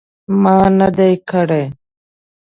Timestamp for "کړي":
1.29-1.63